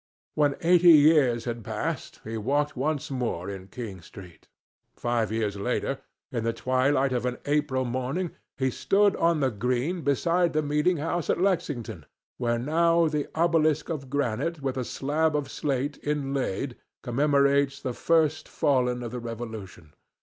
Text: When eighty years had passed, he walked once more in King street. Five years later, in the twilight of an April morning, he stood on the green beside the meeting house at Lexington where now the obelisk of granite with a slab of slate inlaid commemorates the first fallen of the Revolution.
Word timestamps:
When 0.33 0.55
eighty 0.61 0.93
years 0.93 1.45
had 1.45 1.63
passed, 1.63 2.21
he 2.23 2.35
walked 2.35 2.75
once 2.75 3.11
more 3.11 3.51
in 3.51 3.67
King 3.67 4.01
street. 4.01 4.47
Five 4.95 5.31
years 5.31 5.57
later, 5.57 5.99
in 6.31 6.43
the 6.43 6.53
twilight 6.53 7.13
of 7.13 7.23
an 7.23 7.37
April 7.45 7.85
morning, 7.85 8.31
he 8.57 8.71
stood 8.71 9.15
on 9.17 9.41
the 9.41 9.51
green 9.51 10.01
beside 10.01 10.53
the 10.53 10.63
meeting 10.63 10.97
house 10.97 11.29
at 11.29 11.39
Lexington 11.39 12.07
where 12.37 12.57
now 12.57 13.07
the 13.07 13.27
obelisk 13.35 13.89
of 13.89 14.09
granite 14.09 14.59
with 14.59 14.75
a 14.75 14.85
slab 14.85 15.35
of 15.35 15.51
slate 15.51 15.99
inlaid 16.01 16.77
commemorates 17.03 17.79
the 17.79 17.93
first 17.93 18.49
fallen 18.49 19.03
of 19.03 19.11
the 19.11 19.19
Revolution. 19.19 19.93